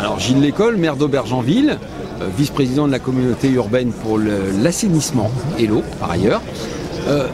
Alors 0.00 0.18
Gilles 0.18 0.40
Lécole, 0.40 0.78
maire 0.78 0.96
d'Aubergenville, 0.96 1.78
euh, 2.22 2.28
vice-président 2.34 2.86
de 2.86 2.92
la 2.92 2.98
communauté 2.98 3.50
urbaine 3.50 3.92
pour 3.92 4.18
l'assainissement 4.18 5.30
et 5.58 5.66
l'eau 5.66 5.82
par 6.00 6.10
ailleurs. 6.10 6.40
Euh, 7.06 7.26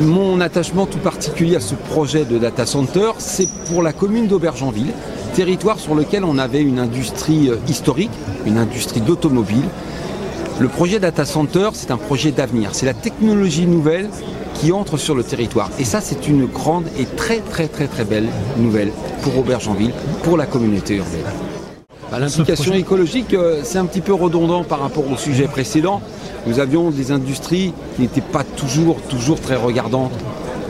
mon 0.00 0.40
attachement 0.40 0.86
tout 0.86 0.96
particulier 0.96 1.56
à 1.56 1.60
ce 1.60 1.74
projet 1.74 2.24
de 2.24 2.38
data 2.38 2.64
center, 2.64 3.10
c'est 3.18 3.50
pour 3.66 3.82
la 3.82 3.92
commune 3.92 4.28
d'Aubergenville, 4.28 4.94
territoire 5.34 5.78
sur 5.78 5.94
lequel 5.94 6.24
on 6.24 6.38
avait 6.38 6.62
une 6.62 6.78
industrie 6.78 7.50
euh, 7.50 7.56
historique, 7.68 8.12
une 8.46 8.56
industrie 8.56 9.02
d'automobile. 9.02 9.68
Le 10.58 10.68
projet 10.68 10.98
data 10.98 11.26
center, 11.26 11.68
c'est 11.74 11.90
un 11.90 11.98
projet 11.98 12.30
d'avenir, 12.30 12.70
c'est 12.72 12.86
la 12.86 12.94
technologie 12.94 13.66
nouvelle 13.66 14.08
qui 14.54 14.72
entre 14.72 14.96
sur 14.96 15.14
le 15.14 15.22
territoire. 15.22 15.68
Et 15.78 15.84
ça, 15.84 16.00
c'est 16.00 16.28
une 16.28 16.46
grande 16.46 16.86
et 16.98 17.04
très 17.04 17.40
très 17.40 17.68
très 17.68 17.88
très 17.88 18.04
belle 18.04 18.28
nouvelle 18.56 18.90
pour 19.20 19.36
Aubergenville, 19.36 19.92
pour 20.22 20.38
la 20.38 20.46
communauté 20.46 20.94
urbaine. 20.94 21.55
Bah, 22.10 22.20
l'implication 22.20 22.72
écologique, 22.74 23.34
euh, 23.34 23.62
c'est 23.64 23.78
un 23.78 23.86
petit 23.86 24.00
peu 24.00 24.14
redondant 24.14 24.62
par 24.62 24.80
rapport 24.80 25.10
au 25.10 25.16
sujet 25.16 25.48
précédent. 25.48 26.00
Nous 26.46 26.60
avions 26.60 26.90
des 26.90 27.10
industries 27.10 27.72
qui 27.96 28.02
n'étaient 28.02 28.20
pas 28.20 28.44
toujours, 28.44 29.00
toujours 29.08 29.40
très 29.40 29.56
regardantes 29.56 30.12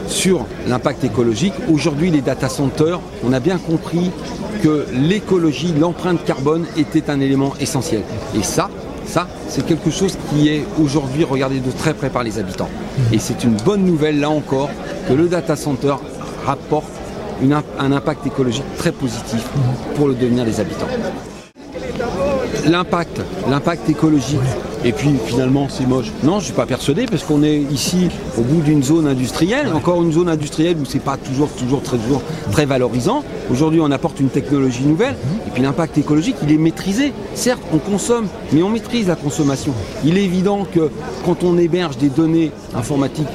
sur 0.08 0.46
l'impact 0.66 1.04
écologique. 1.04 1.52
Aujourd'hui, 1.70 2.10
les 2.10 2.22
data 2.22 2.48
centers, 2.48 3.00
on 3.22 3.34
a 3.34 3.40
bien 3.40 3.58
compris 3.58 4.10
que 4.62 4.86
l'écologie, 4.92 5.74
l'empreinte 5.78 6.24
carbone 6.24 6.64
était 6.78 7.10
un 7.10 7.20
élément 7.20 7.52
essentiel. 7.60 8.02
Et 8.34 8.42
ça, 8.42 8.70
ça, 9.04 9.28
c'est 9.48 9.66
quelque 9.66 9.90
chose 9.90 10.16
qui 10.30 10.48
est 10.48 10.64
aujourd'hui 10.82 11.24
regardé 11.24 11.60
de 11.60 11.70
très 11.70 11.92
près 11.92 12.08
par 12.08 12.22
les 12.22 12.38
habitants. 12.38 12.70
Et 13.12 13.18
c'est 13.18 13.44
une 13.44 13.56
bonne 13.56 13.84
nouvelle, 13.84 14.20
là 14.20 14.30
encore, 14.30 14.70
que 15.06 15.12
le 15.12 15.28
data 15.28 15.54
center 15.54 15.96
rapporte 16.46 16.86
un 17.78 17.92
impact 17.92 18.26
écologique 18.26 18.64
très 18.76 18.92
positif 18.92 19.44
pour 19.94 20.08
le 20.08 20.14
devenir 20.14 20.44
des 20.44 20.60
habitants. 20.60 20.86
L'impact, 22.66 23.20
l'impact 23.48 23.88
écologique, 23.88 24.40
et 24.84 24.92
puis 24.92 25.14
finalement 25.24 25.68
c'est 25.70 25.86
moche. 25.86 26.10
Non, 26.24 26.32
je 26.32 26.36
ne 26.36 26.44
suis 26.44 26.52
pas 26.52 26.66
persuadé 26.66 27.06
parce 27.06 27.22
qu'on 27.22 27.42
est 27.42 27.58
ici 27.58 28.08
au 28.36 28.42
bout 28.42 28.60
d'une 28.60 28.82
zone 28.82 29.06
industrielle, 29.06 29.72
encore 29.72 30.02
une 30.02 30.12
zone 30.12 30.28
industrielle 30.28 30.76
où 30.80 30.84
c'est 30.84 30.98
pas 30.98 31.16
toujours, 31.16 31.48
toujours, 31.50 31.82
très, 31.82 31.96
toujours 31.96 32.22
très 32.50 32.66
valorisant. 32.66 33.22
Aujourd'hui 33.50 33.80
on 33.80 33.90
apporte 33.92 34.18
une 34.18 34.30
technologie 34.30 34.84
nouvelle, 34.84 35.14
et 35.46 35.50
puis 35.50 35.62
l'impact 35.62 35.96
écologique 35.98 36.36
il 36.42 36.52
est 36.52 36.58
maîtrisé. 36.58 37.12
Certes 37.34 37.62
on 37.72 37.78
consomme, 37.78 38.26
mais 38.52 38.62
on 38.62 38.70
maîtrise 38.70 39.06
la 39.06 39.16
consommation. 39.16 39.72
Il 40.04 40.18
est 40.18 40.24
évident 40.24 40.66
que 40.72 40.90
quand 41.24 41.44
on 41.44 41.56
héberge 41.58 41.98
des 41.98 42.08
données 42.08 42.50
informatiques 42.74 43.28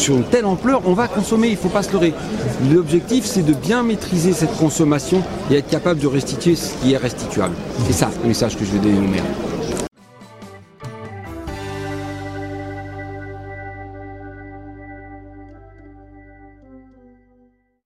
sur 0.00 0.16
une 0.16 0.24
telle 0.24 0.46
ampleur, 0.46 0.80
on 0.86 0.94
va 0.94 1.08
consommer, 1.08 1.48
il 1.48 1.52
ne 1.52 1.56
faut 1.56 1.68
pas 1.68 1.82
se 1.82 1.92
leurrer. 1.92 2.14
L'objectif, 2.72 3.24
c'est 3.26 3.42
de 3.42 3.52
bien 3.52 3.82
maîtriser 3.82 4.32
cette 4.32 4.56
consommation 4.56 5.22
et 5.50 5.56
être 5.56 5.68
capable 5.68 6.00
de 6.00 6.06
restituer 6.06 6.56
ce 6.56 6.72
qui 6.80 6.94
est 6.94 6.96
restituable. 6.96 7.54
C'est 7.86 7.92
ça 7.92 8.10
le 8.22 8.28
message 8.28 8.56
que 8.56 8.64
je 8.64 8.70
veux 8.70 8.78
donner 8.78 9.20